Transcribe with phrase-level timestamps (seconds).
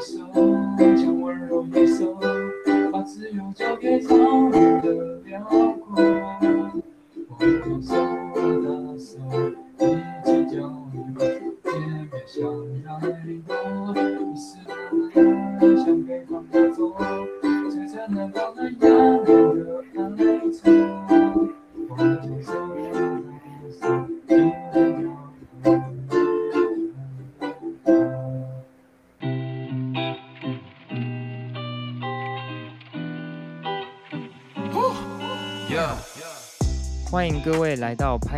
[0.00, 0.18] 手，
[0.96, 2.14] 将温柔一手，
[2.90, 5.69] 把自由交给苍茫的辽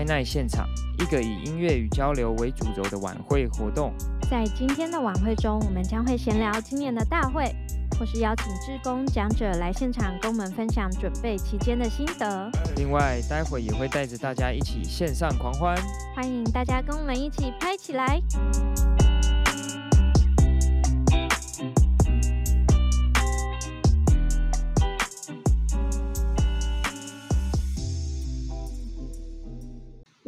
[0.04, 3.92] 奈现场，一个以音乐与交流为主轴的晚会活动。
[4.30, 7.54] 在今天的晚会中，我们将会闲聊今年的大会，
[7.98, 12.50] 或是邀请志工讲者来现场跟我们分享准备期间的心得。
[12.76, 15.76] 另外，待会也会带着大家一起线上狂欢。
[16.14, 18.20] 欢迎大家跟我们一起拍起来！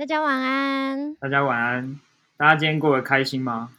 [0.04, 1.14] 大家晚安。
[1.14, 1.98] 大家晚安，
[2.36, 3.72] 大家今天过得开心吗？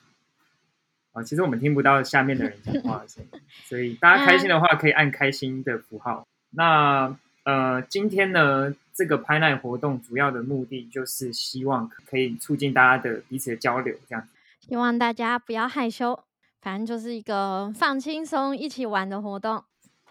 [1.13, 6.25] 啊，其实我们听不到下面的人讲话的声音， 所以大家开心的话可以按开心的符号。
[6.49, 14.27] 那呃，今天呢，这个拍卖活动主要的目的就是希望可以促进大家的彼此的交流，这样。
[14.61, 16.23] 希望大家不要害羞，
[16.59, 19.63] 反正就是一个放轻松、一起玩的活动。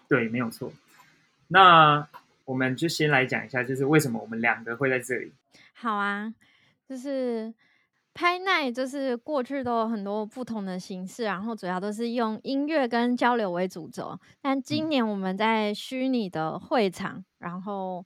[0.07, 0.71] 对，没有错。
[1.49, 2.07] 那
[2.45, 5.33] 我们就先来讲一下，就是为什么我们两个会在这里。
[5.77, 6.33] 好啊，
[6.87, 7.53] 就是
[8.13, 14.17] 拍奈，就是过去都有很多不同的形式，然后主要都是用音乐跟交流为主轴。
[14.41, 18.05] 但今年我们在虚拟的会场，然后，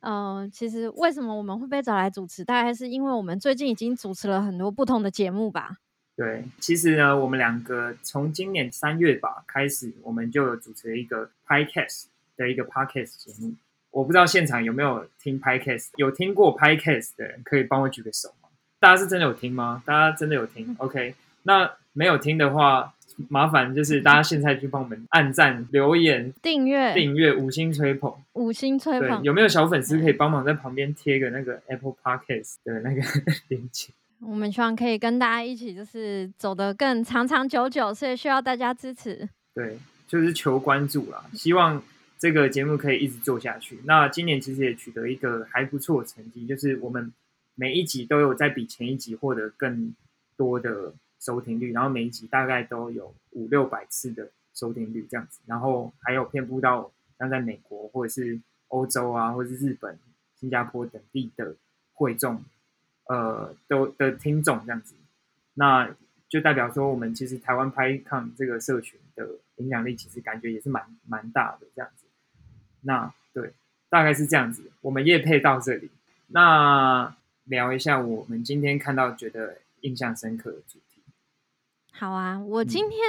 [0.00, 5.76] 呃，其实为什么我们会被找来主持，大概是因为我们最近已经主持了很多不同的节目吧。
[6.16, 13.54] 对，其实呢，我们两个从今年三月吧开始，我们就有主持了一个 Podcast 的一个 Podcast 节目。
[13.96, 18.48] 我不知道现场有没有听 Podcast，有听过 Podcast 的人可以帮我举个手吗？
[18.78, 19.82] 大家是真的有听吗？
[19.86, 22.92] 大家真的有听？OK，那没有听的话，
[23.30, 28.12] 麻烦就是大家现在去帮我们按赞、留言、订阅、订阅、五星吹捧。
[28.34, 33.00] 五星吹对，捧，有没有小粉丝可以帮忙在旁边贴个那个 Apple Podcast 的那个
[33.48, 33.94] 链接？
[34.20, 39.26] 我们希望可以跟大家一起，就是走得更长长久久，所以需要大家支持。
[39.54, 41.82] 对，就是求关注啦，希望
[42.26, 43.78] 这个节目可以一直做下去。
[43.84, 47.12] 那今年其实也取得一个还不错的成绩，就是我们
[47.54, 49.94] 每一集都有在比前一集获得更
[50.36, 59.96] 多的收听率，然后每一集大概都有五六百次的收听率这样子，然后还有遍布到像在美国或者是欧洲啊，或者是日本、
[60.34, 61.54] 新加坡等地的
[61.92, 62.42] 会众，
[63.04, 64.96] 呃，都的听众这样子。
[65.54, 65.94] 那
[66.28, 69.28] 就代表说，我们其实台湾拍抗这个社群的
[69.58, 72.04] 影响力，其实感觉也是蛮蛮大的这样子。
[72.86, 73.52] 那对，
[73.90, 74.70] 大概是这样子。
[74.80, 75.90] 我们业配到这里，
[76.28, 77.14] 那
[77.44, 81.02] 聊一下我们今天看到觉得印象深刻的主题。
[81.92, 83.00] 好啊，我嗯今天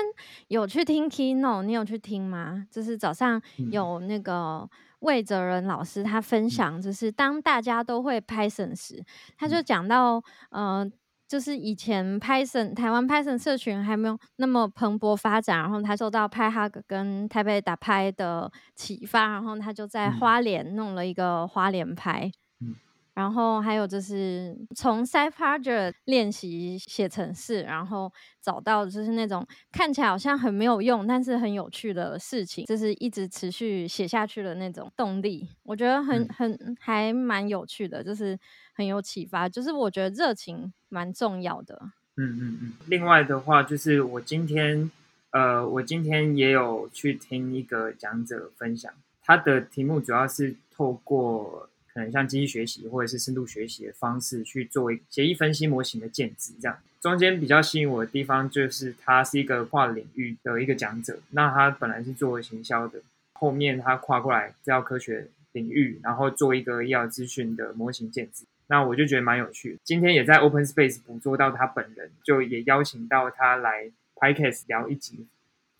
[0.47, 2.67] 有去听 Keynote，你有去听吗？
[2.71, 9.03] 就是早上嗯有那个魏哲仁老师他分享，就是当大家都会 Python 时，
[9.37, 10.89] 他就嗯讲到，呃，
[11.27, 22.31] 就是以前 Python 台湾 Python 社群还没有那么蓬勃发展，然后他受到派哈格跟台北打拍的启发，然后他就在嗯花莲弄了一个花莲拍。
[22.61, 22.75] 嗯
[23.17, 28.13] 然后还有就是从 Side Project 练习写程式，然后
[28.43, 35.49] 找到就是那种看起来好像很没有用，但是很有趣的事情，就是一直持续写下去的那种动力。
[35.63, 38.37] 我觉得很嗯很还蛮有趣的，就是
[38.77, 39.49] 很有启发。
[39.49, 41.81] 就是我觉得热情蛮重要的。
[42.15, 42.73] 嗯嗯嗯。
[42.85, 44.91] 另外的话，就是我今天
[45.31, 48.93] 呃，我今天也有去听一个讲者分享，
[49.23, 63.01] 他的题目主要是透过可能像机器学习或者是深度学习的方式去做一协议分析模型的建制，这样中间比较吸引我的地方就是他是一个跨领域的一个讲者，那他本来是做行销的，
[63.33, 68.45] 后面他跨过来资料科学领域，然后做一个医疗资讯的模型建制。
[68.67, 69.79] 那我就觉得蛮有趣的。
[69.83, 75.25] 今天也在 Open Space 捕捉到他本人，就也邀请到他来 Podcast 聊一集，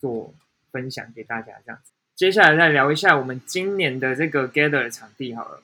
[0.00, 0.34] 做
[0.72, 1.92] 分享给大家这样子。
[2.16, 5.62] 接下来再聊一下我们今年的这个 Gather 场地好了。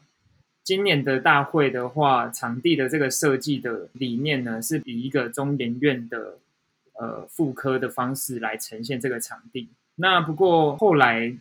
[0.62, 6.38] 今年的大会的话，场地的这个设计的理念呢，是以一个中研院的
[6.99, 9.69] 呃复科的方式来呈现这个场地。
[9.97, 11.37] 那不过后来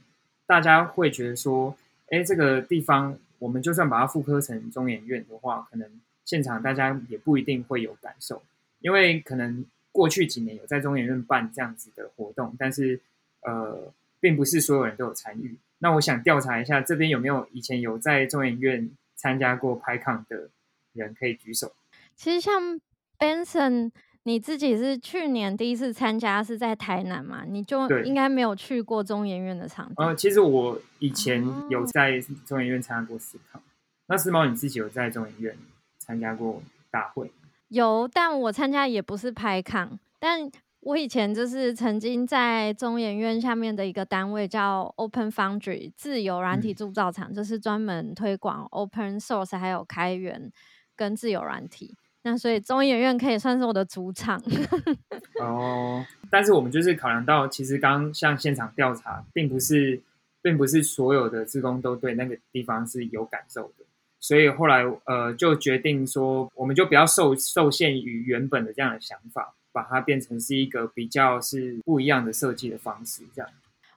[0.46, 1.76] 大家会觉得说，
[2.10, 5.86] 哎，这个地方我们就算把它复刻成中研院的话，可能
[6.24, 8.42] 现场大家也不一定会有感受，
[8.80, 13.02] 因为可能过去几年有在中研院办这样子的活动，但是
[13.42, 13.92] 呃，
[14.22, 15.58] 并不是所有人都有参与。
[15.80, 20.50] 那我想调查一下，这边有没有以前有在中研院参加过拍抗的
[20.94, 21.74] 人可以举手。
[22.16, 22.80] 其实像
[23.20, 23.92] Benson，
[24.24, 27.44] 你自己是去年第一次参加是在台南嘛？
[27.46, 29.96] 你就应该没有去过中研院的场地。
[29.98, 33.62] 呃，其实我以前哦有在中研院参加过思考。
[34.08, 35.58] 那思毛你自己有在中研院
[36.00, 37.32] 参加过大会？
[37.68, 40.50] 有，但我参加也不是拍抗，但
[40.82, 50.52] 我以前就是曾经在中研院下面的一个单位叫 Open Foundry 自由软体嗯铸造厂，就是专门推广 Open Source 还有开源
[50.96, 51.98] 跟自由软体。
[52.24, 54.42] 那所以中研院可以算是我的主场。
[55.40, 60.02] 哦，但是我们就是考量到，其实刚刚像现场调查，并不是，
[60.42, 63.86] 并不是所有的职工都对那个地方是有感受的，
[64.20, 73.52] 所以后来呃就决定说，我们就不要受受限于原本的这样的想法，把它变成是一个比较是不一样的设计的方式，这样。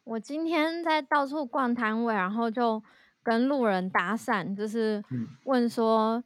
[0.05, 2.83] 我今天在到处逛摊位，然后就
[3.23, 6.23] 跟路人搭讪，就是嗯问说，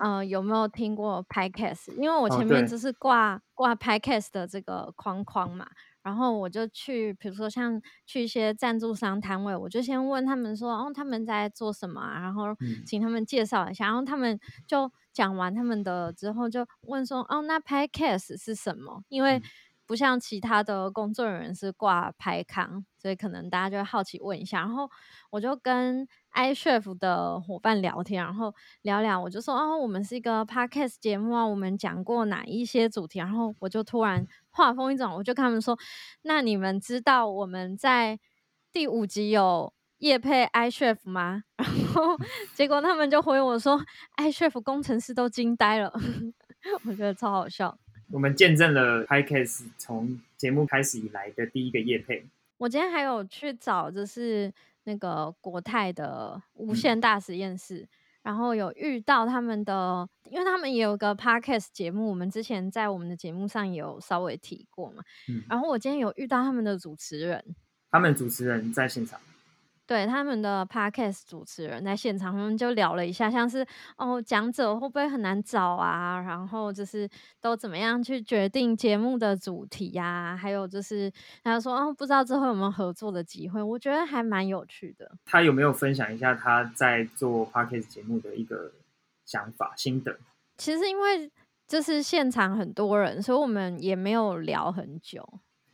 [0.00, 1.92] 呃，有没有听过 Podcast？
[1.96, 5.66] 因为我哦前面就是挂挂 Podcast 的这个框框嘛，
[6.02, 12.20] 然后我就去，比如说像去一些赞助商摊位，我就先问他们说，哦，他们在做什么啊？
[12.20, 19.02] 然后嗯请他们介绍一下，然后他们就讲完他们的之后，就问说，哦，那 Podcast 是什么？
[19.08, 19.42] 因为嗯
[19.88, 24.58] 不像其他的工作人员是挂拍康，所以可能大家就会好奇问一下。
[24.58, 24.88] 然后
[25.30, 33.18] 我就跟 iChef 的伙伴聊天，然后聊聊，我就说哦，我们是一个 podcast 节目啊，我们讲过哪一些主题？
[33.18, 35.78] 然后我就突然话锋一转，我就跟他们说，
[36.20, 38.20] 那你们知道我们在
[38.70, 41.44] 第五集有夜配 iChef 吗？
[41.56, 42.14] 然后
[42.54, 43.80] 结果他们就回我说
[44.18, 45.90] ，iChef 工程师都惊呆了，
[46.84, 47.78] 我觉得超好笑。
[48.10, 52.24] 我们见证了 Podcast 从节目开始以来的第一个夜配。
[52.56, 54.52] 我今天还有去找，就是
[54.84, 57.86] 那个国泰的无嗯限大实验室，
[58.22, 65.02] 然后有遇到他们的，因为他们也有个 podcast 节目，我们之前在我们的节目上也有稍微提过嘛。
[65.28, 67.44] 嗯，然后我今天有遇到他们的主持人，
[67.90, 69.20] 他们主持人在现场。
[69.88, 76.20] 对他们的 podcast 主持人在现场，他们就聊了一下，像是哦讲者会不会很难找啊？
[76.20, 77.08] 然后就是
[77.40, 81.10] 都怎么样去决定节目的主题呀、还有就是
[81.42, 85.10] 他说哦不知道之后有没有合作的机会，我觉得还蛮有趣的。
[85.24, 88.70] 他有没有分享一下他在做 podcast 节目的一个
[89.24, 90.14] 想法心得？
[90.58, 91.32] 其实因为
[91.66, 95.26] 就是现场很多人，所以我们也没有聊很久，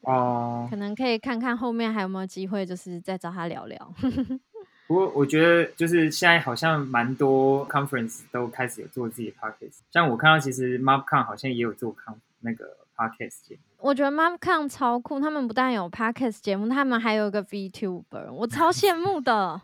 [0.04, 3.94] 哦可，能可以看看后面还有没有机会，就是再找他聊聊。
[4.86, 13.60] 不过我觉得就是现在好像蛮多 conference 都开始有做自己的 podcast，像我看到其实 MobCon 好像也有做 con 那个 podcast 节目。
[13.78, 19.62] 我觉得 MomCon 超酷，他们不但有 podcast 节目，他们还有一个 VTuber，我超羡慕的。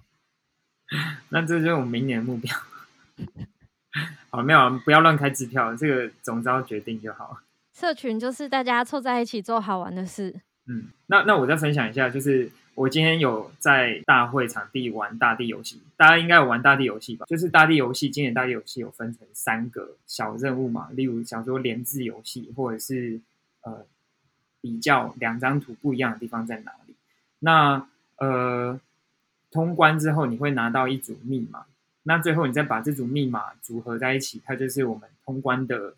[1.29, 2.57] 那这就是我们明年的目标。
[4.31, 7.39] 好，没有啊，不要乱开支票，这个总招决定就好。
[7.81, 10.43] 社群就是大家凑在一起做好玩的事。
[10.67, 17.25] 嗯，那那我再分享一下，就是我今天有在大会场地玩大地游戏，大家应该有玩大地游戏吧？
[17.25, 23.19] 就是大地游戏，今年大地游戏有分成三个小任务嘛，例如想说连字游戏，或者是
[23.63, 23.87] 呃
[24.61, 26.95] 比较两张图不一样的地方在哪里。
[27.39, 27.89] 那
[28.19, 28.79] 呃
[29.51, 31.65] 通关之后，你会拿到一组密码，
[32.03, 35.95] 那最后你再把这组密码组合在一起，它就是我们通关的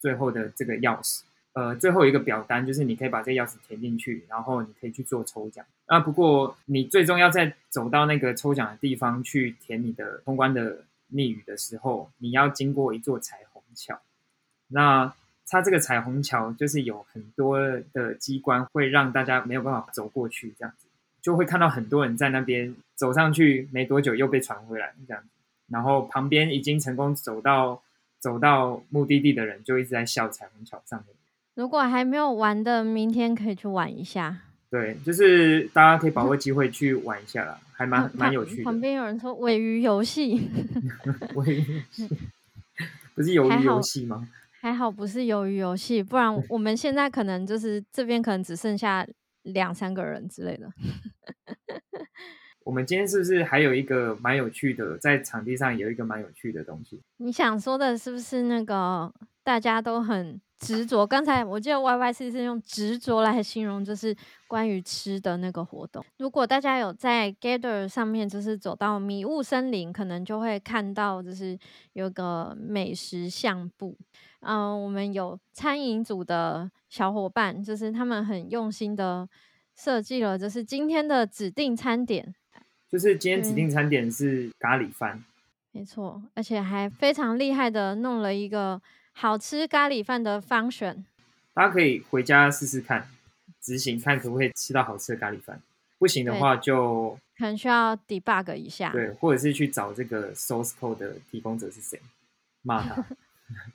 [0.00, 1.20] 最后的这个钥匙。
[1.54, 5.64] 呃，最后一个表单就是你可以把这钥匙填进去，然后你可以去做抽奖。
[5.86, 14.00] 啊，不过你最终要在走到那个抽奖的地方去填你的通关的密语的时候，你要经过一座彩虹桥。
[14.68, 15.12] 那
[15.48, 17.58] 它这个彩虹桥就是有很多
[17.92, 20.86] 的机关会让大家没有办法走过去，这样子
[21.22, 25.24] 就会看到很多人在那边走上去，没多久又被传回来这样。
[25.68, 27.82] 然后旁边已经成功走到
[28.20, 31.16] 走到目的地的人就一直在笑彩虹桥上面。
[31.58, 34.42] 如果还没有玩的，明天可以去玩一下。
[34.70, 38.62] 对，就是大家可以把握机会去玩一下啦，还蛮旁蛮有趣的。
[38.62, 40.48] 旁边有人说尾鱼游戏，
[41.34, 41.82] 尾鱼
[43.12, 44.28] 不是鱿鱼游戏吗？
[44.60, 49.04] 还好不是鱿鱼游戏，不然我们现在可能就是这边可能只剩下
[49.42, 50.70] 两三个人之类的。
[52.62, 57.00] 我们今天是不是还有一个蛮有趣的，在场地上有一个蛮有趣的东西？
[57.16, 59.12] 你想说的是不是那个
[59.42, 61.06] 大家都很执着。
[61.06, 66.04] 刚才我记得 Y Y C 是用执着来形容，就是关于吃的那个活动。
[66.18, 71.58] 如果大家有在 Gather 上面，就是走到迷雾森林，可能就会看到，就是
[71.92, 73.96] 有个美食相簿。
[74.40, 79.28] 嗯，我们有餐饮组的小伙伴，就是他们很用心的
[79.74, 82.34] 设计了，就是今天的指定餐点。
[82.90, 85.22] 就是今天指定餐点是咖喱饭。
[85.72, 88.80] 没错，而且还非常厉害的弄了一个
[89.20, 91.04] 好吃咖喱饭的方选，
[91.52, 93.08] 大家可以回家试试看，
[93.60, 95.60] 执行看可不可以吃到好吃的咖喱饭。
[95.98, 102.00] 不行的话就可能需要 debug 一下，对，或者是去找这个 source code 的提供者是谁，
[102.62, 103.04] 骂他。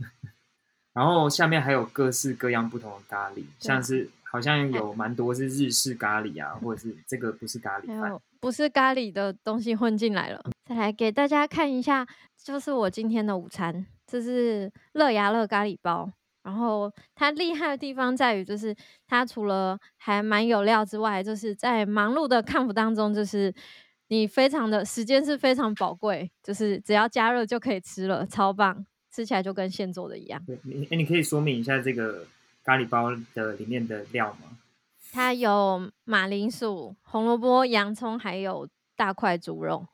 [0.95, 8.17] 然后下面还有各式各样不同的咖喱，像是好像有蛮多是日式咖喱啊，或者是这个不是咖喱饭。
[8.39, 12.07] 不是咖喱的东西混进来了，再来给大家看一下，
[12.41, 16.07] 就是我今天的午餐，这是乐牙乐咖喱包。
[16.43, 18.75] 然后它厉害的地方在于，就是
[19.07, 23.51] 它除了还蛮有料之外，就是在忙碌的康复当中，就是
[24.09, 30.39] 你非常的时间是非常宝贵，就是只要加热就可以吃了，超棒，吃起来就跟现做的一样。
[30.45, 32.27] 对，你哎，你可以说明一下这个
[32.63, 34.59] 咖喱包的里面的料吗？
[35.11, 39.87] 它有马铃薯、红萝卜、洋葱，还有大块猪肉。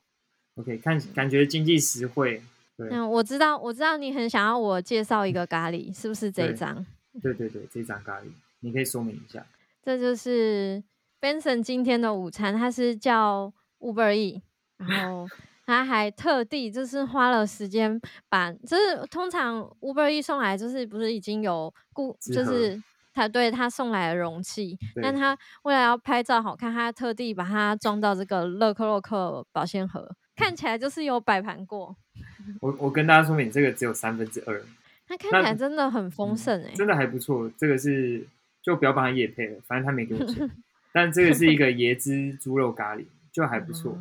[0.56, 2.42] OK，看感觉经济实惠。
[2.90, 6.86] 嗯，我知道，我知道你很想要我介绍一个咖喱，是不是这一张？
[7.22, 8.24] 对对对，这张咖喱，
[8.60, 9.44] 你可以说明一下。
[9.82, 10.82] 这就是
[11.20, 14.42] Benson 今天的午餐，他是叫 Uber E，
[14.78, 15.26] 然后
[15.66, 22.80] 他还特地就是花了时间把，就是通常 Uber E 送来就是不是已经有固，就是。
[23.12, 30.08] 他对他送来的容器，但他为了要拍照好看，他特地把它装到这个乐克洛克保鲜盒，
[30.40, 31.94] 看起来就是有摆盘过。
[32.60, 34.62] 我我跟大家说明，这个只有三分之二，
[35.06, 37.50] 它看起来真的很丰盛哎，真的还不错。
[37.58, 38.26] 这个是
[38.62, 40.50] 就不要帮他夜配了，反正他没给我钱。
[40.92, 43.96] 但这个是一个椰汁猪肉咖喱，就还不错。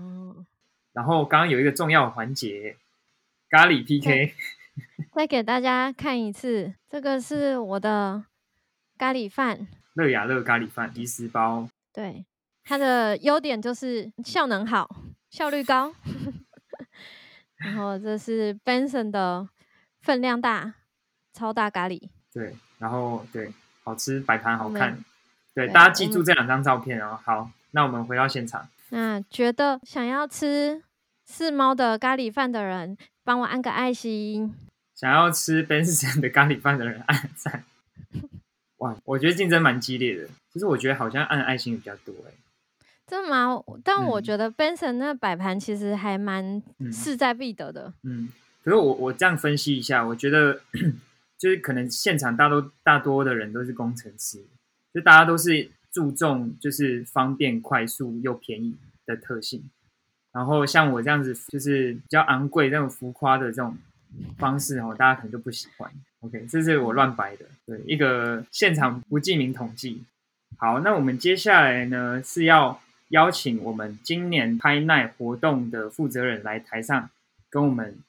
[0.93, 2.75] 然后刚刚有一个重要环节，
[3.49, 4.33] 咖喱 PK，
[5.13, 8.23] 再给大家看一次，这个是我的。
[8.97, 11.69] 咖喱饭，乐雅乐咖喱饭，一十包。
[11.93, 12.25] 对，
[12.65, 14.93] 它的优点就是效能好，
[15.29, 15.93] 效率高。
[17.57, 19.49] 然后这是 Benson 的
[20.01, 20.75] 分量大，
[21.33, 22.09] 超大咖喱。
[22.31, 23.51] 对，然后对，
[23.83, 25.03] 好吃，摆盘好看。
[25.53, 27.19] 对，大家记住这两张照片哦。
[27.23, 28.69] 好，那我们回到现场。
[28.89, 30.81] 那觉得想要吃
[31.25, 34.55] 四猫的咖喱饭的人，帮我按个爱心。
[34.95, 37.65] 想要吃 Benson 的咖喱饭的人，按赞。
[38.77, 40.27] 哇，我觉得竞争蛮激烈的。
[40.53, 42.31] 其实我觉得好像按爱心比较多哎。
[43.09, 43.59] 真的吗？
[43.83, 46.61] 但我觉得 Benson 那摆盘其实还蛮
[46.91, 47.91] 势在必得的。
[48.03, 48.29] 嗯，
[48.63, 50.61] 可是我我这样分析一下，我觉得
[51.39, 54.43] 就是可能现场大多大多的人都是工程师，
[54.93, 58.75] 就大家都是注重就是方便、快速又便宜
[59.07, 59.63] 的特性。
[60.31, 63.75] 然后像我这样子，就是比较昂贵、这种浮夸的这种
[64.37, 65.91] 方式哦，大家可能就不喜欢。
[66.19, 70.03] OK，这是我乱摆的，对，一个现场不记名统计。
[70.57, 77.09] 好，那我们接下来呢是要邀请我们今年拍奈活动的负责人来台上
[77.49, 77.99] 跟我们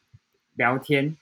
[0.55, 1.17] 聊天。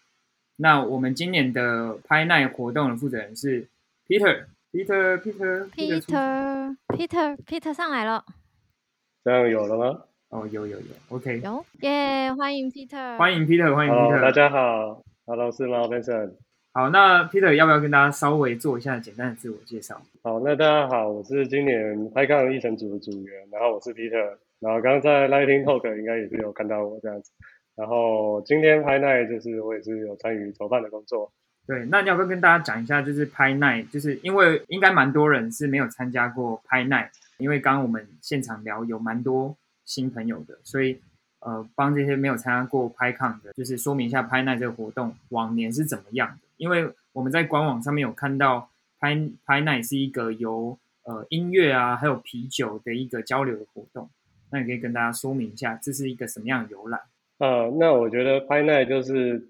[0.56, 3.66] 那我们今年的拍奈活动的负责人是
[4.06, 8.25] peter peter peter peter peter peter peter 上来了。
[9.25, 10.02] 这样有了吗？
[10.30, 16.35] 哦，有有有，OK，有耶，欢迎 Peter，欢迎 Peter，欢迎 Peter，大家好，Hello，是猫先生。
[16.78, 20.00] 好，那 Peter 要不要跟大家稍微做一下简单的自我介绍？
[20.23, 27.32] 好，那大家好，我是今年拍抗议程组的组员，然后我是 Peter，然后刚刚在 Lighting Talk 应该也是有看到我这样子，
[27.75, 31.32] 然后今天拍奈就是我也是有参与筹办的工作。
[31.66, 41.00] 对，那你要不要跟大家讲一下，就是拍奈，就是因为应该蛮多人是没有参加过拍奈，因为刚刚我们现场聊有蛮多新朋友的，所以
[41.40, 46.48] 呃，帮这些没有参加过拍抗的，就是说明一下拍奈这个活动往年是怎么样的。
[46.59, 48.69] 因为我们在官网上面有看到，
[49.00, 54.11] 拍拍奈是一个由呃音乐啊，还有啤酒的一个交流的活动，
[54.53, 57.00] 那你可以跟大家说明一下，这是一个什么样的由来？
[57.38, 59.49] 呃，那我觉得拍奈就是，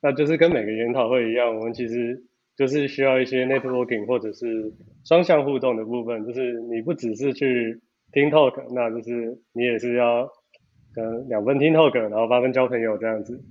[0.00, 2.24] 那就是跟每个研讨会一样，我们其实
[2.56, 4.72] 就是需要一些 networking 或者是
[5.04, 7.80] 双向互动的部分，就是你不只是去
[8.12, 10.26] 听 talk，那就是你也是要
[10.94, 13.44] 跟两分听 talk，然后八分交朋友这样子。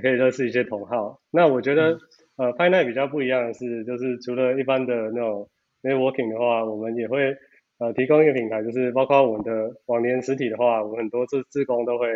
[0.00, 1.20] 可以认识一些同好。
[1.30, 1.98] 那我觉得，
[2.36, 5.48] 呃，拍奈比较不一样的是，就是除了一般的那种
[5.82, 7.36] networking 的话，我们也会
[7.78, 12.08] 呃提供一个平台，就是包括我们的往年实体的话，我们很多志志工都会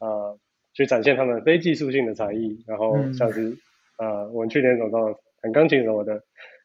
[0.00, 0.38] 呃
[0.74, 2.64] 去展现他们非技术性的才艺。
[2.66, 3.56] 然后像是
[3.98, 6.22] 呃我们去年走到弹钢琴什么的。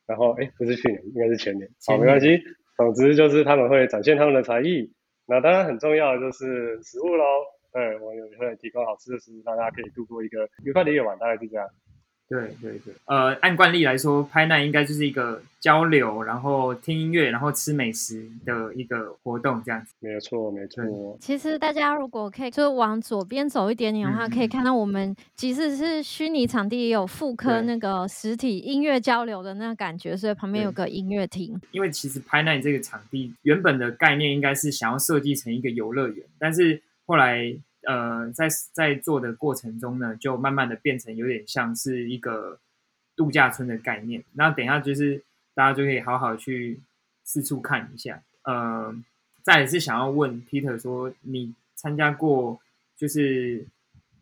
[0.08, 1.68] 然后哎，不是去年，应该是前年。
[1.88, 2.40] 好，没关系。
[2.78, 4.94] 总之就是他们会展现他们的才艺。
[5.26, 7.24] 那当然很重要的就是食物喽。
[7.76, 11.68] 对，我们也会提供好吃的食物，让大家可以度过一个愉快的夜晚，大概是这样。
[12.28, 19.94] 对对对，呃，按惯例来说，拍奈应该就是一个交流，然后听音乐，然后吃美食的一个活动，这样子。
[20.00, 21.18] 没错，没错。
[21.20, 31.60] 其实大家如果可以，就是往左边走一点点的话，可以看到我们即使是虚拟场地，也有复刻那个实体音乐交流的那个感觉，所以旁边有个音乐厅。
[31.72, 37.58] 因为其实拍奈这个场地原本的概念应该是想要设计成一个游乐园，但是后来。
[37.88, 42.58] 呃，在在做的过程中呢，就慢慢的变成有点像是一个
[43.16, 44.24] 度假村的概念。
[44.34, 45.22] 那等一下就是
[45.54, 46.80] 大家就可以好好去
[47.24, 48.24] 四处看一下。
[48.42, 48.92] 呃，
[49.44, 52.60] 再是想要问 Peter 说，你参加过
[52.98, 53.64] 就是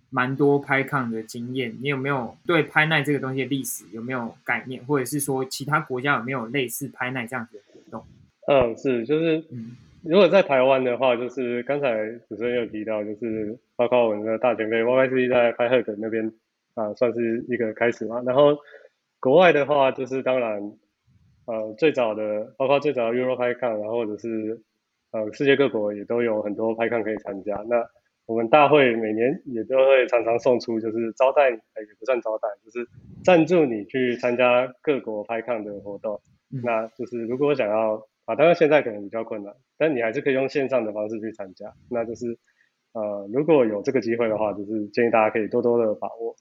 [0.10, 8.06] 蛮多拍抗的经验，你有没有对拍奈这个东西的历史有没有概念，或者是说其他国家有没有类似拍奈这样子的活动？
[8.50, 9.42] 嗯，是，就是。
[10.06, 16.30] 如果在台湾的话，就是刚才主持人有提到，就是包括我们的大前辈 YYC 在拍赫格那边
[16.76, 18.22] 啊，算是一个开始嘛。
[18.26, 18.58] 然后
[19.22, 20.62] 国外的话，就是当然
[21.46, 24.62] 呃最早的，包括最早的 Euro 拍抗，然后或者是
[25.12, 27.56] 呃世界各国也都有很多拍抗可以参加。
[27.70, 27.86] 那
[28.26, 31.58] 我们大会每年也都会常常送出，就是招待，也
[31.98, 32.86] 不算招待，就是
[33.24, 36.20] 赞助你去参加各国拍抗的活动。
[36.62, 38.06] 那就是如果想要。
[38.26, 41.74] 啊，当然现在可能比较困难，但你还是可以用线上的方式去参加。
[41.90, 42.38] 那就是，
[42.94, 46.34] 呃，如果有这个机会的话，就是建议大家可以多多的把握。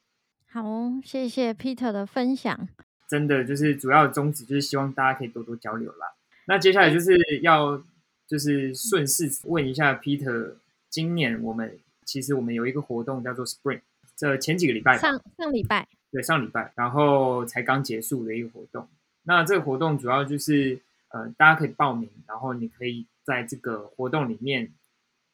[0.47, 0.63] 好，
[1.03, 2.69] 谢谢 Peter 的分享。
[3.09, 6.15] 真的就是主要的宗旨就是希望大家可以多多交流啦。
[6.47, 7.83] 那接下来就是要
[8.29, 10.53] 就是顺势问一下 Peter，
[10.89, 13.81] 今年我们其实我们有一个活动叫做 Spring，
[14.17, 18.87] 这前几个礼拜上上礼拜对上礼拜，然后才刚结束的一个活动。
[19.25, 20.79] 那这个活动主要就是。
[21.13, 24.73] 呃，大家可以报名，然后你可以在这个活动里面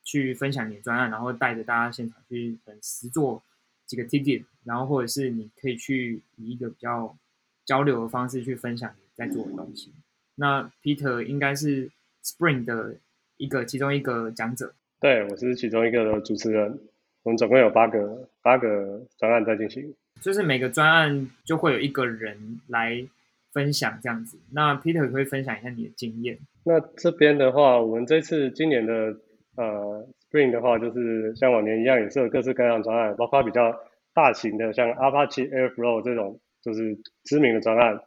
[0.03, 3.41] 去分享你的专案，然后带着大家现场去实做
[3.87, 7.17] 几个 ticket，然后或者是你可以去以一个比较
[7.65, 9.93] 交流的方式去分享你在做的东西。
[10.35, 11.89] 那 Peter 应该是
[12.25, 12.97] Spring 的
[13.37, 16.77] 一个其中一个讲者，对我是其中一个的主持人。
[17.23, 23.07] 我们总共有八个八个专案在进行，就是每个专案就会有一个人来。
[23.53, 26.39] 分享这样子，那 Peter 可以分享一下你的经验。
[26.65, 29.17] 那这边的话，我们这次今年的
[29.57, 33.75] 呃 Spring 的话，就是像往年一样，也是有各式各样的专案，包括比较
[34.13, 38.01] 大型的，像 Apache Airflow 这种就是知名的专案，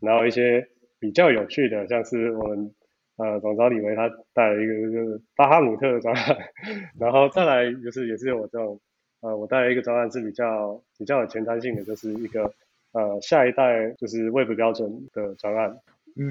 [0.00, 0.68] 然后一些
[1.00, 2.72] 比较有趣的，像是我们
[3.16, 6.36] 呃总招李维他带了一个就是巴哈姆特的专案，
[7.00, 8.80] 然后再来就是也是我这种
[9.22, 12.54] 呃我带了一个专案是比较比较有前瞻性的，就是一个。
[12.94, 15.76] 呃，下一代就是 Web 标准的专案。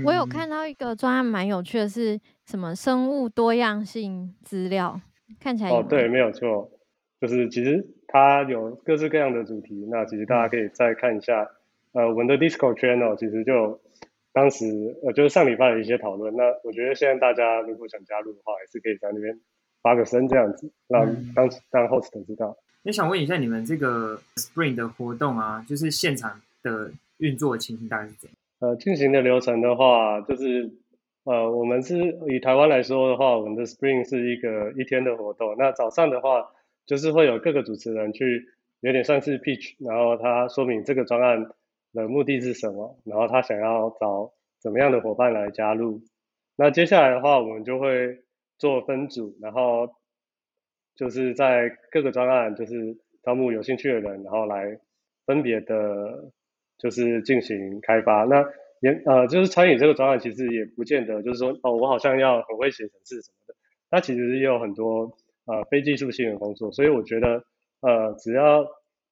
[0.06, 5.02] 我有看到一个专案蛮有趣的，是什么生物多样性资料，
[5.42, 6.72] 看起来哦，对，没有错，
[7.20, 9.86] 就是其实它有各式各样的主题。
[9.92, 11.50] 那其实大家可以再看一下，
[11.92, 13.82] 呃，我们的 Discord channel 其实就
[14.32, 14.66] 当时
[15.04, 16.34] 呃就是上礼拜的一些讨论。
[16.34, 19.38] 那我觉得现在大家如果想加入的话，还是可以在那边
[19.82, 22.56] 发个声这样子，让当当 host 知道。
[22.84, 26.40] 也想问一下你们这个 Spring 的活动啊，就是现场。
[26.64, 28.38] 的运作情形大概是怎样？
[28.60, 30.72] 呃，进行的流程的话，就是
[31.26, 31.98] 呃，我们是
[32.30, 35.56] 以台湾来说的话，我们的 Spring 是一个一天的活动。
[35.58, 36.50] 那早上的话，
[36.86, 38.46] 就是会有各个主持人去，
[38.80, 41.46] 有点算是 pitch，然后他说明这个专案
[41.92, 46.02] 的目的是什么，然后他想要找怎么样的伙伴来加入。
[46.56, 48.20] 那接下来的话，我们就会
[48.58, 49.90] 做分组，然后
[50.96, 54.80] 就是在各个专案就是招募有兴趣的人，然后来
[55.26, 56.32] 分别的。
[56.78, 58.46] 就是进行开发，那
[58.82, 63.56] 也呃，就是参与这个专案，其实也不见得就是说，哦，我好像要很会写程式什么的，
[63.90, 67.44] 它其实也有很多呃非技术性的工作，所以我觉得
[67.82, 68.66] 呃，只要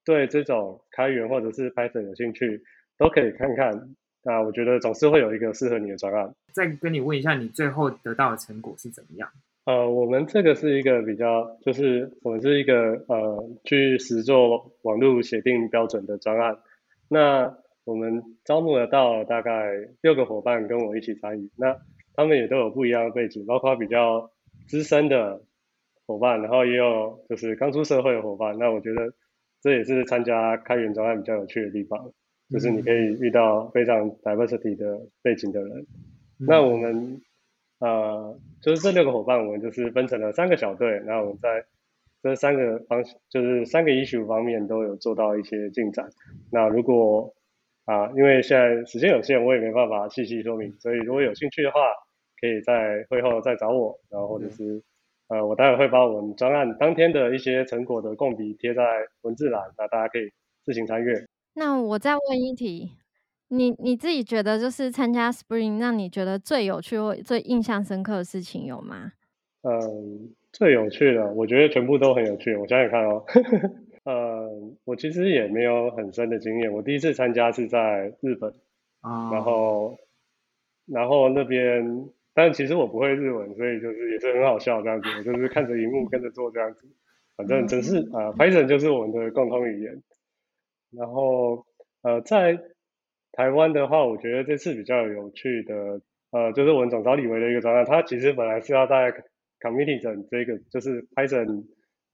[0.04, 2.62] 对这种开源或者是 Python 有兴趣，
[2.98, 3.94] 都可以看看。
[4.24, 6.32] 那我觉得总是会有一个适合你的专案。
[6.52, 9.28] 再跟你问一下，你最后得到的成果是怎么样？
[9.64, 16.58] 呃，我们这个是一个比较，就是我们是一个呃去实做网络协定标准的专案。
[17.12, 19.70] 那我们招募了到大概
[20.00, 21.76] 六个伙伴跟我一起参与，那
[22.14, 24.30] 他们也都有不一样的背景，包括比较
[24.66, 25.42] 资深的
[26.06, 28.56] 伙伴，然后也有就是刚出社会的伙伴。
[28.58, 29.12] 那我觉得
[29.60, 32.10] 这也是参加开源专案比较有趣的地方，
[32.48, 35.86] 就是你可以遇到非常 diversity 的背景的人。
[36.38, 37.20] 那我们
[37.78, 41.66] 呃就是这六个伙伴，我们就是分成了三个小队，然后我们在。
[42.22, 46.08] 这三个方就是三个 issue 方面都有做到一些进展。
[46.50, 47.34] 那如果
[47.84, 51.80] 啊，因为现在时间有限，我也没办法细细说明，所以如果有兴趣的话，
[52.40, 54.82] 可以在会后再找我，然后或者是
[55.28, 58.82] 呃，我待会会把我们专案当天的一些成果的共笔贴在
[59.22, 60.30] 文字栏，那大家可以
[60.64, 61.26] 自行参阅。
[61.54, 62.92] 那我再问一题，
[63.48, 69.12] 你你自己觉得就是参加 Spring 让你觉得最有趣或最印象深刻的事情有吗？
[69.62, 72.54] 嗯，最有趣的，我觉得全部都很有趣。
[72.56, 73.24] 我想想看哦，
[74.04, 74.50] 呃，
[74.84, 76.72] 我其实也没有很深的经验。
[76.72, 78.52] 我第一次参加是在日本，
[79.00, 79.96] 啊，然后
[80.86, 85.08] 然后那边，但其实我不会日文，所以就是也是很好笑这样子。
[85.18, 86.86] 我就是看着荧幕跟着做这样子，
[87.36, 90.02] 反正真是啊，Python 就是我们的共同语言。
[90.94, 91.64] 然后
[92.02, 92.60] 呃，在
[93.32, 99.24] 台湾的话，我觉得这次比较有趣的，呃，就是我们总招李维的一个专案，他其实本来是要在
[99.62, 101.64] Community 整这个就是 Python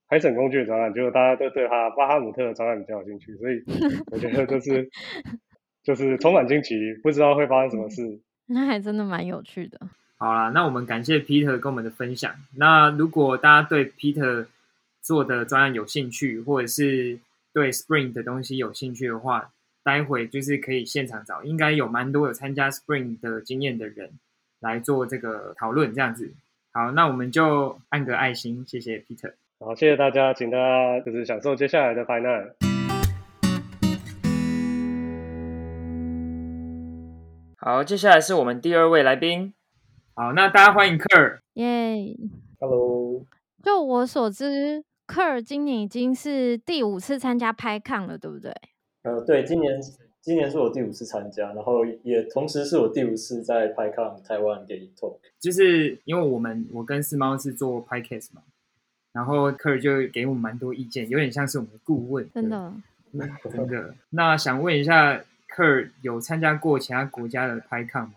[0.08, 3.64] Python 工具的专案，结果大家都对他巴哈姆特的专案比较有兴趣，所以
[4.10, 4.88] 我觉得就是
[5.82, 8.20] 就是充满惊奇，不知道会发生什么事。
[8.46, 9.80] 那还真的蛮有趣的。
[10.16, 12.34] 好啦，那我们感谢 Peter 跟我们的分享。
[12.56, 14.46] 那如果大家对 Peter
[15.00, 17.18] 做的专案有兴趣，或者是
[17.52, 19.50] 对 Spring 的东西有兴趣的话，
[19.84, 24.10] 待会就是可以现场找，应该有蛮多有参加 Spring 的经验的人
[24.60, 26.32] 来做这个讨论，这样子。
[26.78, 29.34] 好，那我们就按个爱心，谢谢 Peter。
[29.58, 32.52] 好，谢谢大家，请大家就是享受接下来的 Final。
[37.56, 39.54] 好，接下来是我们第二位来宾。
[40.14, 41.40] 好，那大家欢迎 Kerr。
[41.54, 42.16] 耶、
[42.60, 43.26] Hello，
[43.64, 48.54] 就我所知，科尔今年已经是第五次参加拍抗了，对不对？
[49.02, 49.74] 呃，对，今年
[50.28, 55.16] 今年是我第五次参加，然后也同时是我第五次在 PyCon 台湾给 talk。
[55.40, 58.42] 就是因为我们我跟四猫是做 Podcast 嘛，
[59.14, 62.28] 然后 Kerr 就给我们蛮多意见，有点像是我们的顾问。
[62.34, 62.74] 真的，
[63.50, 63.94] 真的。
[64.10, 68.12] 那想问一下，Kerr 有参加过其他国家的 PyCon 吗？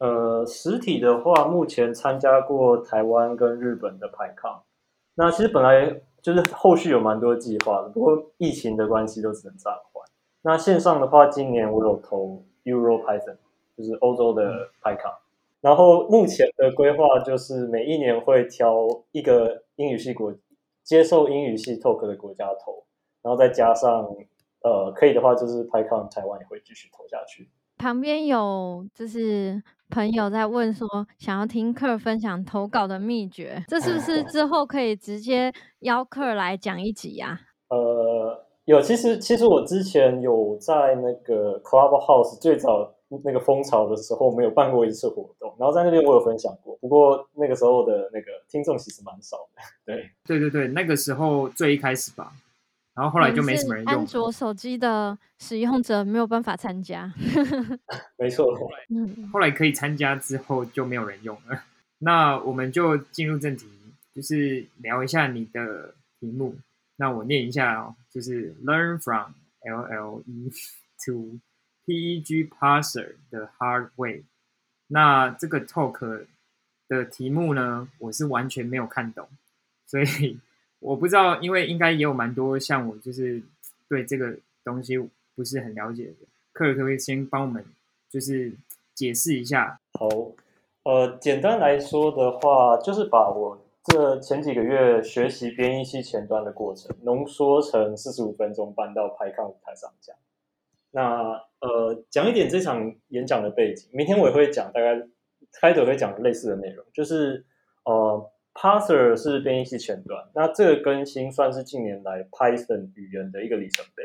[0.00, 4.60] 呃，实体的话，目前参加过台湾跟日本的 PyCon。
[5.14, 9.89] 那其实本来就是后续有蛮多计划的，不过疫情的关系都只能暂缓。
[10.42, 13.36] 那线上的话，今年我有投 Euro Python，
[13.76, 15.16] 就是欧洲的 PyCon。
[15.60, 20.34] 然后目前的规划就是每一年会挑一个英语系国
[20.82, 22.84] 接受英语系 talk 的国家投，
[23.20, 24.08] 然后再加上
[24.62, 27.50] 呃可以的话，就是 PyCon 台湾也会继续投下去。
[27.76, 30.86] 旁边有就是朋友在问说，
[31.18, 37.99] 想要听课分享投稿的秘诀，这是不是之后可以直接邀客来讲一集呀、呃，
[38.66, 42.94] 有，其实其实我之前有在那个 Clubhouse 最早
[43.24, 50.10] 那个风潮的时候，我们有办过一次活动，然后在那边我有分享过，不过那个时候的那个听众其实蛮少的，对。
[50.24, 52.32] 对对对，那个时候最一开始吧，
[52.94, 54.06] 然后后来就没什么人用安。
[54.06, 57.12] 卓手机的使用者没有办法参加。
[58.16, 61.64] 没错，后来嗯，后来可以参加之后就没有人用了。
[61.98, 63.66] 那我们就进入正题，
[64.14, 66.54] 就是聊一下你的题目。
[67.00, 69.32] 那我念一下哦，就是 Learn from
[69.62, 70.52] LLE
[71.06, 71.38] to
[71.86, 74.24] PEG parser the hard way。
[74.88, 76.26] 那这个 talk
[76.88, 79.26] 的题目呢，我是完全没有看懂，
[79.86, 80.38] 所以
[80.80, 83.42] 我不知道，因为应该也有蛮多像我就是
[83.88, 84.98] 对这个东西
[85.34, 86.26] 不是很了解的。
[86.52, 87.64] 克尔可不可以先帮我们
[88.10, 88.52] 就是
[88.94, 89.80] 解释一下？
[89.94, 90.06] 好，
[90.82, 100.14] 呃，简单来说的话，就是把我这前几个月学习编译器前端的过程浓缩成四十五分钟搬到 PyCon 舞台上讲。
[100.92, 105.00] 那呃，讲一点这场演讲的背景，明天我也会讲，大概
[105.52, 107.46] 开头会讲类似的内容，就是
[107.84, 114.02] 呃，Parser 是编译器前端，那这个更新算是近年来 Python 语言的一个里程碑。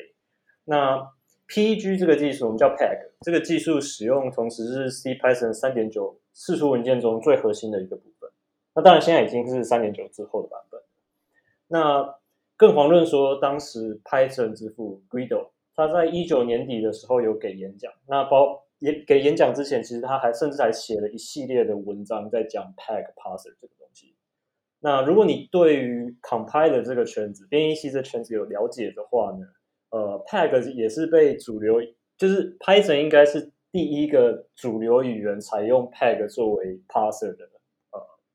[0.65, 1.11] 那
[1.47, 8.14] PG 这个技术我们叫 PEG，这个技术使用同时是 C Python 三点九四出文件中最核心的一个部分。
[8.75, 10.81] 那当然现在已经是三点九之后的版本。
[11.67, 12.15] 那
[12.57, 24.13] 更遑论说，当时 Python 之父 Guido，他在一九年底的时候有给演讲，那包也给演讲之前，其实他还甚至还写了一系列的文章在讲 PEG parser 这个东西。
[24.79, 29.47] 那如果你对于 compiler 这个圈子、编译器这圈子有了解的话呢，
[29.89, 31.81] 呃，PEG 也是被主流，
[32.17, 37.49] 就是 Python 应该是第一个主流语言采用 PEG 作为 parser 的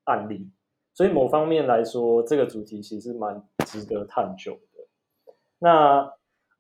[0.04, 0.50] 案例，
[0.94, 5.34] 所以某方面来说，这个主题其实蛮值得探究的。
[5.58, 6.12] 那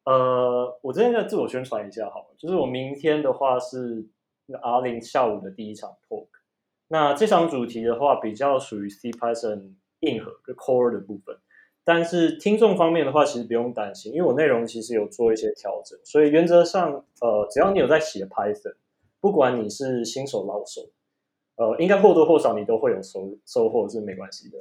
[0.04, 4.06] 呃，我这边再自我宣传一下好了，就是我明天的话是
[4.46, 6.28] R 零下午的第一场 talk，
[6.88, 11.36] 那这场主题的话比较属于 C Python 硬核就 core 的部分。
[11.82, 18.74] 但是听众方面的话，其实不用担心，因为我内容其实有做一些调整，所以原则上，呃，只要你有在写 Python，
[19.20, 20.82] 不管你是新手老手，
[21.60, 24.56] 呃，应该或多或少你都会有收收获是没关系的。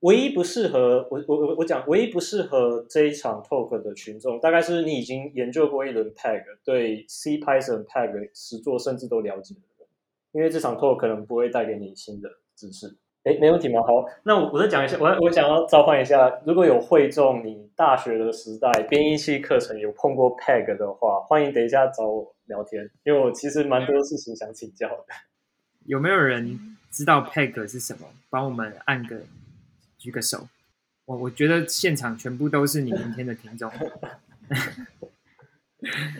[0.00, 9.88] 唯一不适合我我我我讲，唯一不适合这一场 talk 的群众，大概是你已经研究过一轮 Peg，对 C Python Peg 实作甚至都了解的人，
[10.32, 12.96] 因为这场 talk 可能不会带给你新的知识。
[13.22, 13.80] 哎，没问题吗？
[13.82, 25.04] 好，那我我再讲一下，我我想要召唤一下，如果有会众你大学的时代编译器课程有碰过 Peg 的话，欢迎等一下找我聊天，因为我其实蛮多事情想请教的。
[25.86, 28.08] 有没有人知道 Peg 是什么？
[28.30, 29.22] 帮我们按个
[29.98, 30.48] 举个手。
[31.04, 33.70] 我我觉得现场全部都是你明天的听众。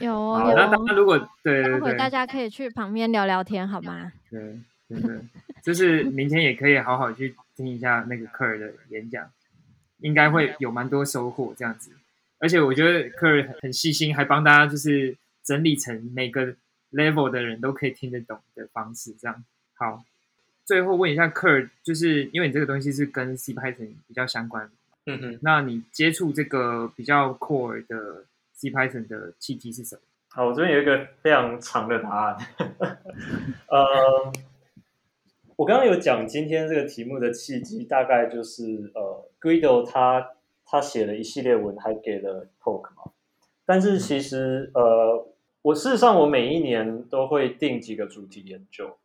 [0.01, 4.13] 有哦好，有那大哦家如果对对待会对大家可以去旁边聊聊天，好吗？
[4.29, 5.23] 对，真的，
[5.63, 9.31] 就是明天也可以好好去听一下那个科尔的演讲，
[10.01, 11.93] 应该会有蛮多收获这样子。
[12.41, 16.57] 而且我觉得科尔很很细心，还帮大家就是整理成每个
[16.93, 20.05] level 的人都可以听得懂的方式，这样好。
[20.65, 24.71] 最后问一下科尔，就是因为你这个东西是跟 C Python 比较相关，
[25.07, 30.03] 嗯哼，那你接触这个比较 core 的 C Python 的契机是什么？
[30.29, 32.37] 好，我这边有一个非常长的答案。
[33.67, 34.33] 呃，
[35.57, 40.31] 我刚刚有讲今天这个题目的契机，大概就是呃，Guido 他
[40.65, 43.13] 他写了一系列文，还给了 talk 嘛。
[43.67, 45.27] 但是其实呃，
[45.63, 48.99] 我事实上我每一年都会定几个主题研究，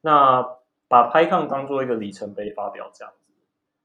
[0.00, 0.46] 那
[0.88, 3.32] 把 PyCon 当做一个里程碑发表这样子。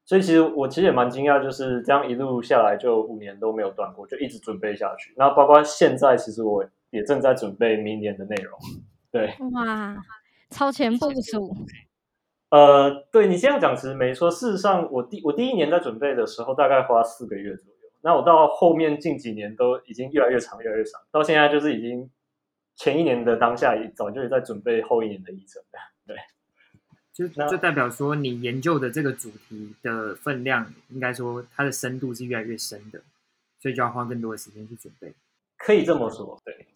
[0.04, 5.14] 所以其实我其实也蛮惊讶，就是这样一路下来就五年都没有断过，就一直准备下去。
[5.18, 8.60] 那包括现在，其实我也正在准备明年的内容。
[9.12, 9.96] 对，哇，
[10.50, 11.56] 超前部署，
[12.50, 14.30] 呃，对你这样讲其实没错。
[14.30, 17.90] 事实上，我第我第一年在准备的时候，大概花四个月左右。
[18.02, 22.08] 那我到后面近几年都已经越来越长，越来越长，到现在就是已经
[22.76, 25.80] 前一年的当下，也早就在准备后一年的议程了。
[26.06, 26.18] 对，
[27.14, 33.00] 就那这代表说，你研究的这个主题的分量，应该说它的深度是越来越深的，
[33.60, 35.14] 所以就要花更多的时间去准备。
[35.58, 36.40] 可以这么说。
[36.44, 36.68] 对，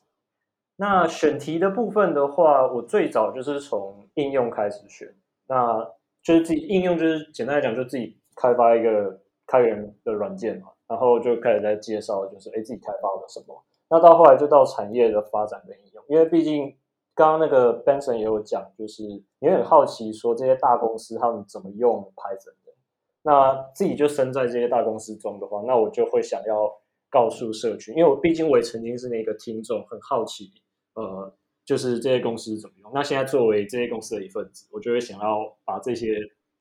[0.78, 5.14] 那选题的部分的话，我最早就是从应用开始选，
[5.48, 5.84] 那
[6.24, 13.64] 就是自己应用，就是简单来讲，就自己开发一个开源的软件嘛，然后就开始在介绍，就是哎自己开发了什么。
[13.90, 16.78] 那到后来就到产业的发展跟应用，因为毕竟
[17.14, 19.04] 刚刚那个 Benson 也有讲，就是
[19.40, 22.74] 你会很好奇说这些大公司他们怎么用 Python 的。
[23.22, 26.72] 那自己就身在这些大公司中的话，那我就会想要
[27.10, 30.54] 告诉社群，因为我毕竟我也曾经是那个听众，很好奇，
[30.94, 31.34] 呃，
[31.66, 32.90] 就是这些公司怎么用。
[32.94, 36.18] 那现在作为这些公司的一份子，我就会想要把这些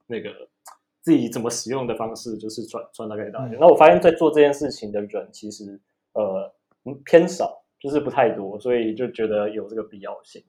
[0.09, 0.31] 那个
[1.01, 3.57] 自己怎么使用的方式，就是传传达给大家。
[3.61, 5.81] 那我发现，在做这件事情的人，其实
[6.15, 6.53] 呃嗯
[7.05, 10.43] 偏少，就是不太多，所以就觉得有这个必要性。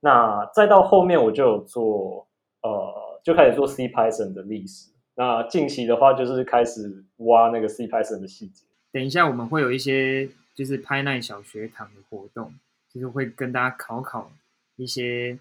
[0.00, 2.26] 那再到后面，我就有做
[2.62, 4.90] 呃，就开始做 C Python 的历史。
[5.14, 8.64] 那近期的话，就是开始挖那个 C Python 的细节。
[8.92, 12.54] 等一下我们会有一些就是拍奈小学堂的活动，
[12.92, 14.32] 就是会跟大家考考
[14.76, 15.38] 一些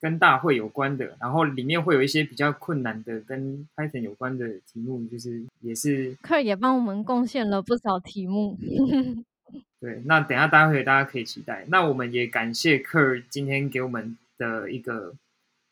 [0.00, 8.56] 跟大会有关的，然后里面会有一些比较困难的跟 Python 有关的题目，就是也是克尔也帮我们贡献了不少题目。
[9.80, 10.02] 对。
[10.04, 11.64] 那等一下待会大家可以期待。
[11.68, 15.14] 那我们也感谢克尔今天给我们的一个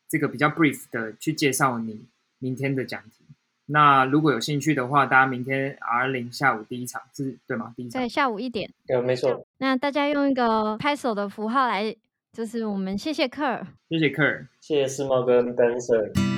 [0.07, 2.05] 这个比较 brief 的去介绍你
[2.39, 3.25] 明天的讲题。
[3.67, 7.73] 那如果有兴趣的话，大家明天 R 零下午第一场是对吗？
[7.75, 11.95] 第一场在下午一点，对，没错，那大家用一个拍手的符号来，
[12.31, 13.65] 就是我们谢谢克尔。
[13.89, 14.47] 谢谢克尔。
[14.61, 16.34] 谢谢世茂跟 Benson。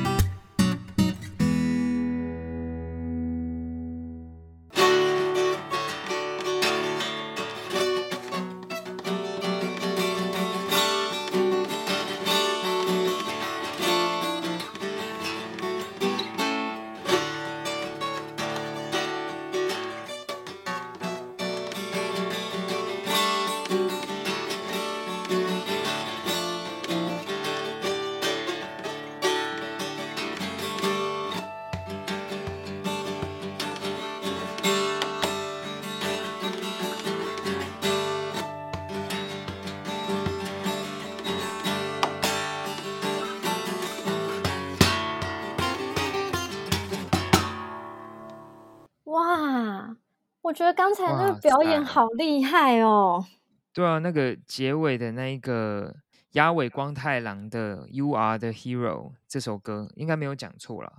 [50.78, 53.26] 刚才那哇个表演好厉害哦！
[53.74, 55.96] 对啊，那个结尾的那一个
[56.34, 60.92] 鸭尾光太郎的《You Are the Hero》这首歌，应该没有讲错啦，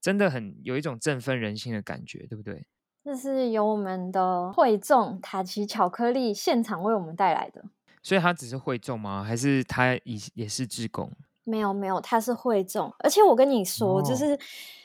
[0.00, 2.64] 真的很有一种振奋人心的感觉，对不对？
[3.02, 7.64] 这是由我们的会众塔奇巧克力现场为我们带来的。
[8.04, 9.24] 所以他只是会众吗？
[9.24, 11.10] 还是他也也是志工？
[11.42, 14.38] 没有没有，他是会众，而且我跟你说，就哦是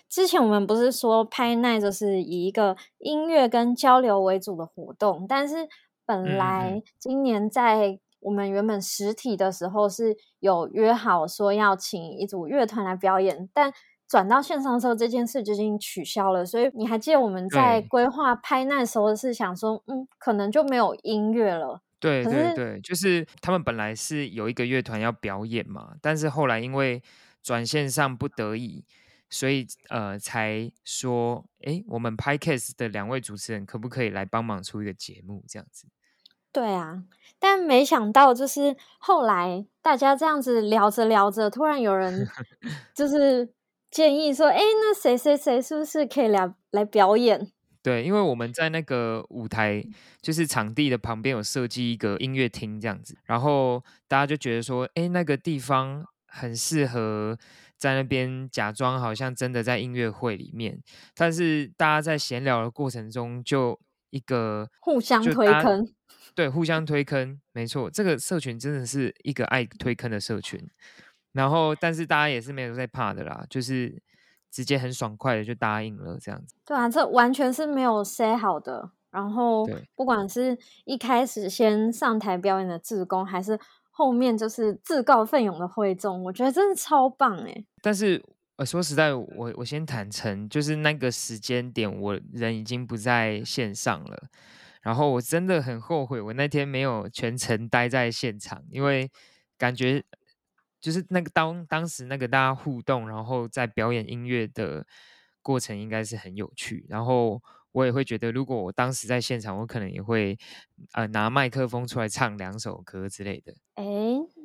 [0.09, 5.69] 之前我们不是说拍奈就是以一个音乐跟交流为主的活动，但是嗯
[6.05, 13.71] 本嗯来今年在我们原本实体的时候是有约好说要请一组乐团来表演，但
[14.07, 16.43] 转到线上的时候，这件事就已经取消了。
[16.43, 21.79] 所以你还记得我们在对规划拍奈的时候是想说，嗯，可能就没有音乐了。
[21.99, 27.03] 对对对，就是他们本来是有一个乐团要表演嘛，但是后来因为
[27.43, 28.83] 转线上不得已，
[29.29, 35.87] 所以呃才说，诶，我们 Podcast 的两位主持人可不可以来帮忙出一个节目这样子？
[36.51, 37.03] 对啊，
[37.37, 42.27] 但没想到就是后来大家这样子聊着聊着，突然有人
[42.95, 43.53] 就是
[43.91, 47.51] 建议说：“哎，那谁谁谁是不是可以来来表演
[47.83, 49.83] 对，因为我们在那个舞台，
[50.21, 57.37] 就是场地的旁边有设计一个音乐厅这样子，然后大家就觉得说，哎，那个地方很适合
[57.79, 60.79] 在那边假装好像真的在音乐会里面，
[61.15, 65.87] 但是大家在闲聊的过程中，就一个互相推坑？
[66.35, 70.59] 对，互相推坑，没错，这个社群真的是一个爱推坑的社群。
[71.31, 74.01] 然后，但是大家也是没有在怕的啦，就是
[74.51, 76.55] 直接很爽快的就答应了这样子。
[76.65, 78.91] 对啊，这完全是没有 say 好的。
[79.11, 83.59] 然后不管是一开始先上台表演的志工，还是
[83.99, 87.65] 后面就是自告奋勇的会众，我觉得真的超棒哎。
[87.81, 88.23] 但是
[88.55, 94.29] 呃，说实在，我我先坦诚，就是那个时间点，我人已经不在线上了。
[94.81, 99.11] 然后我真的很后悔，我那天没有全程待在现场，因为
[99.57, 100.01] 感觉
[100.79, 104.85] 就是那个当当时那个大家互动，然后在表演音乐的
[105.41, 106.85] 过程，应该是很有趣。
[106.87, 110.37] 然后我也会觉得，如果我当时在现场，我可能也会
[110.93, 113.53] 呃拿麦克风出来唱两首歌之类的。
[113.75, 113.83] 哎，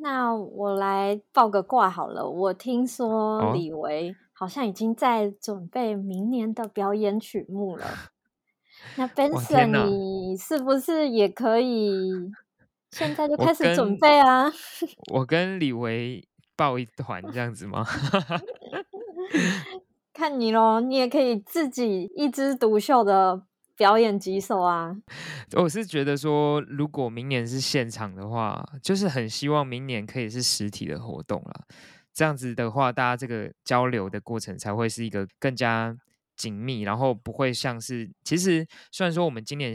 [0.01, 2.29] 那我来报个卦好了。
[2.29, 7.87] 我听说哦李维好像已经在准备明年的表演曲目了。
[8.97, 12.11] 那 Benson，你是不是也可以
[12.91, 14.53] 现在就我开始准跟备啊？
[15.13, 17.87] 我跟李维抱一团这样子吗？
[20.15, 23.43] 看你咯，你也可以自己一枝独秀的
[23.77, 24.97] 表演几首啊。
[25.55, 31.65] 我是觉得说，如果明年是现场的话，就是很希望明年可以是实体的活动啦。
[32.13, 35.95] 这样子的话，大家这个交流的过程才会是一个更加
[36.37, 39.75] 紧密，然后不会像是其实虽然说我们今年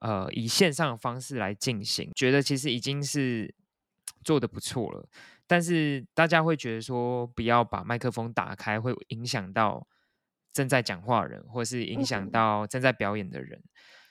[0.00, 3.54] 呃以线上的方式来进行，觉得其实已经是
[4.24, 5.06] 做的不错了，
[5.46, 9.86] 但是大家会觉得说不要把麦克风打开，会影响到
[10.52, 13.62] 正在讲话的人，或是影响嗯到正在表演的人。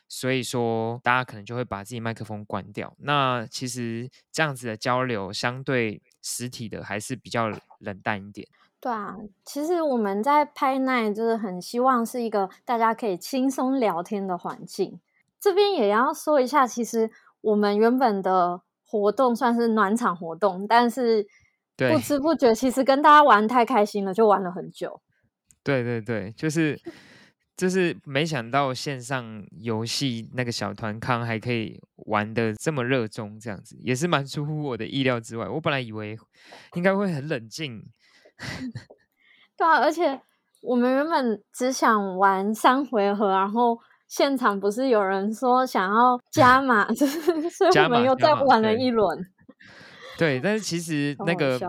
[0.08, 2.96] 所以说，大家可能就会把自己麦克风关掉。
[3.00, 8.48] 那其实这样子的交流，相对实体的还是比较冷淡一点。
[8.80, 15.02] 对啊，其实我们在拍奈就是很希望是一个大家可以轻松聊天的环境。
[15.40, 17.10] 这边也要说一下，其实
[17.42, 18.62] 我们原本的
[19.02, 21.28] 活动算是暖场活动，但是不
[21.78, 25.02] 对知不觉其实跟大家玩太开心了，就玩了很久。
[25.64, 26.80] 对对对，就是
[27.58, 35.48] 就是没想到线上游戏那个小团康还可以玩的这么热衷，这样子也是蛮出乎我的意料之外。
[35.48, 36.18] 我本来以为
[36.76, 37.84] 应该会很冷静，
[39.58, 40.22] 对啊，而且
[40.62, 49.18] 我们原本只想玩三回合，然后现场不是有人说想要加码， 就是所以我们又再玩了一轮。
[50.18, 51.60] 对，但是其实那个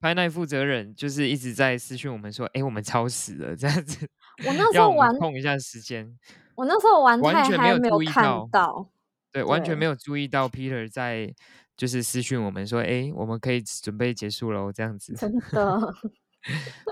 [0.00, 4.06] 拍卖负责人就是一直在私讯我们说，哎，我们超时了，这样子，
[4.46, 6.16] 我那时候玩们控一下时间。
[6.54, 8.88] 我那时候玩太完全没有注意到到，
[9.32, 11.34] 对，完全没有注意到 Peter 在
[11.76, 15.14] 就是私讯我们说，哎，我们可以准备结束喽，这样子。
[15.14, 15.94] 真的。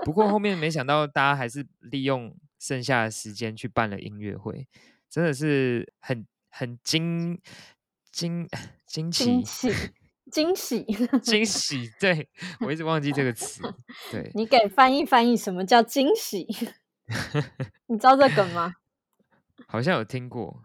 [0.03, 4.67] 不过后面没想到大家还是利用剩下的时间去办了音乐会，
[5.07, 7.39] 真的是很很惊
[8.11, 8.49] 惊
[8.87, 9.71] 惊惊奇喜，
[10.31, 10.83] 惊喜！
[11.21, 11.91] 惊喜。
[11.99, 12.27] 对
[12.61, 13.61] 我一直忘记这个词。
[14.11, 16.47] 对，你给翻译翻译什么叫惊喜？
[17.85, 18.73] 你知道这梗吗？
[19.69, 20.63] 好像有听过。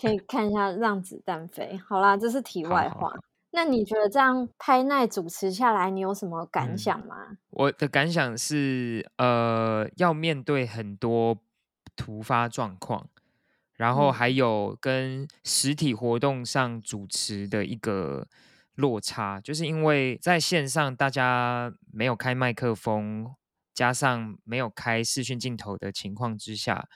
[0.00, 1.72] 可以看一下《让子弹飞》。
[1.88, 3.12] 好啦，这是题好好外话。
[3.56, 7.38] 那你觉得这样拍耐主持下来，你有什么感嗯想吗？
[7.48, 11.38] 我的感想是，呃，要面对很多
[11.96, 13.08] 突发状况，
[13.72, 18.28] 然后嗯还有跟实体活动上主持的一个
[18.74, 23.34] 落差，就是因为在线上大家没有开麦克风，
[23.72, 26.86] 加上没有开视讯镜头的情况之下，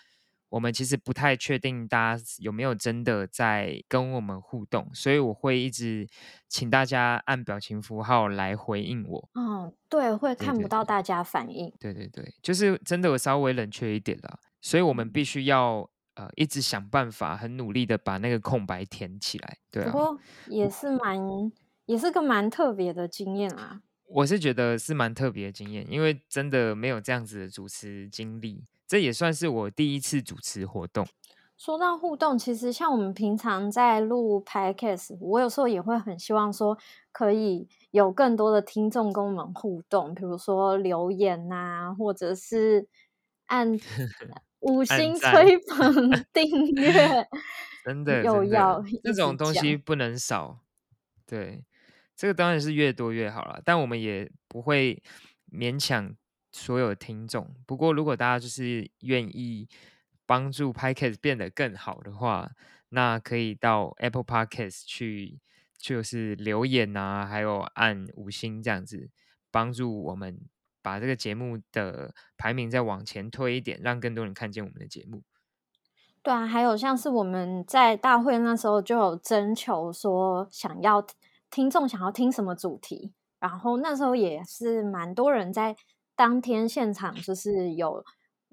[0.50, 6.06] 我们其实不太确定大家有没有真的在跟我们互动，所以我会一直
[6.48, 9.30] 请大家按表情符号来回应我。
[9.34, 11.72] 嗯，对，会看不到大家反应。
[11.80, 19.58] 对对对，就是真的有稍微冷却一点了，所以我们必须要呃一直想办法，很努力的把那个空白填起来。
[19.70, 21.18] 对啊，不过也是蛮，
[21.86, 23.80] 也是个蛮特别的经验啊。
[24.12, 31.06] 我是觉得是蛮特别的经验，因为真的没有这样子的主持经历，这也算是我第一次主持活动。
[31.56, 36.76] 说到互动，其实像我们平常在录 podcast，我有时候也会很希望说，
[37.12, 42.88] 可以有更多的听众跟我们互动，比如说留言呐、或者是
[43.46, 43.78] 按
[44.58, 46.92] 五星赞吹 捧、订阅，
[47.86, 50.58] 真的，又要这种东西不能少。
[51.24, 51.62] 对，
[52.16, 55.00] 这个当然是越多越好了，但我们也不会
[55.52, 56.12] 勉强
[56.52, 57.54] 所有听众。
[57.66, 59.68] 不过，如果大家就是愿意
[60.26, 62.50] 帮助 Podcast 变得更好的话，
[62.90, 65.40] 那可以到 Apple Podcast 去，
[65.78, 69.10] 就是留言啊，还有按五星这样子，
[69.50, 70.40] 帮助我们
[70.82, 75.22] 把这个节目的排名再往前推一点，让更多人看见我们的节目。
[76.22, 81.06] 对啊，还有像是我们在大会那时候就有征求说想要
[81.50, 85.74] 听众想要听什么主题，然后那时候也是蛮多人在
[86.20, 88.04] 当天现场就是有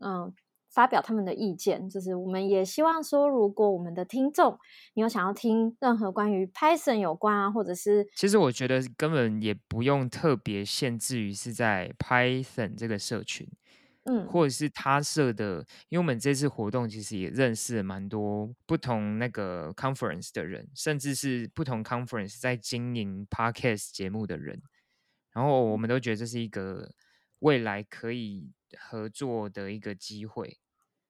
[0.01, 0.33] 嗯
[0.69, 4.57] 发表他们的意见，就是我们也希望说，如果我们的听众
[4.93, 13.45] 你有想要听任何关于 Python 有关啊，或者是其实我觉得根本也不用特别限制于是在 Python 这个社群，
[14.05, 14.25] 嗯。
[14.27, 24.61] 或者是他设的，因为我们这次活动其实也认识了蛮多不同那个 conference 的人，甚至是不同 conference 在经营 podcast 节目的人，
[25.33, 26.89] 然后我们都觉得这是一个
[27.39, 30.57] 未来可以合作的一个机会，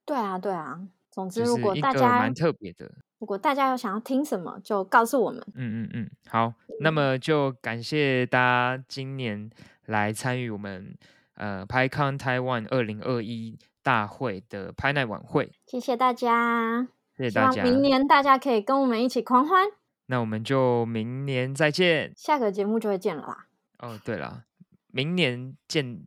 [0.05, 2.91] 对啊对啊，总之如果大家个蛮特别的。
[3.19, 5.41] 如果大家有想要听什么，就告诉我们。
[5.55, 9.49] 嗯嗯嗯，好，那么就感谢大家今年
[9.86, 10.95] 来参与我们
[11.34, 17.63] 呃 PyCon Taiwan 二零二一大会的拍奈晚会，谢谢大家，希谢谢大家。
[17.63, 19.65] 明年大家可以跟我们一起狂欢。
[20.05, 22.13] 那我们就明年再见。
[22.15, 23.47] 下个节目就会见了啦。
[23.80, 24.43] 哦，对了，
[24.91, 26.05] 明年见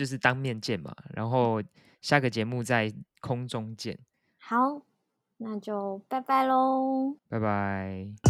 [0.00, 1.62] 就是当面见嘛，然后
[2.00, 2.90] 下个节目在
[3.20, 3.98] 空中见，
[4.38, 4.80] 好，
[5.36, 7.18] 那就拜拜喽。
[7.28, 8.29] 拜拜。